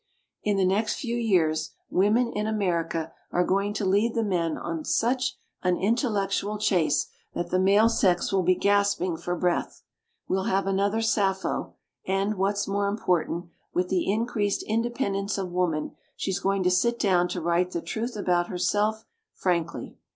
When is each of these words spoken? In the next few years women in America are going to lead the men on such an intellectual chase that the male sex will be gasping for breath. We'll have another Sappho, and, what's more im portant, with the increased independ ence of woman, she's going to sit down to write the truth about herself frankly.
In 0.41 0.57
the 0.57 0.65
next 0.65 0.95
few 0.95 1.15
years 1.15 1.75
women 1.91 2.31
in 2.33 2.47
America 2.47 3.13
are 3.31 3.43
going 3.43 3.71
to 3.75 3.85
lead 3.85 4.15
the 4.15 4.23
men 4.23 4.57
on 4.57 4.83
such 4.83 5.37
an 5.61 5.77
intellectual 5.77 6.57
chase 6.57 7.05
that 7.35 7.51
the 7.51 7.59
male 7.59 7.87
sex 7.87 8.31
will 8.33 8.41
be 8.41 8.55
gasping 8.55 9.15
for 9.15 9.35
breath. 9.35 9.83
We'll 10.27 10.45
have 10.45 10.65
another 10.65 11.01
Sappho, 11.03 11.75
and, 12.07 12.39
what's 12.39 12.67
more 12.67 12.87
im 12.89 12.97
portant, 12.97 13.51
with 13.75 13.89
the 13.89 14.11
increased 14.11 14.65
independ 14.67 15.19
ence 15.19 15.37
of 15.37 15.51
woman, 15.51 15.91
she's 16.15 16.39
going 16.39 16.63
to 16.63 16.71
sit 16.71 16.97
down 16.97 17.27
to 17.27 17.39
write 17.39 17.69
the 17.69 17.79
truth 17.79 18.15
about 18.15 18.47
herself 18.47 19.05
frankly. 19.35 19.97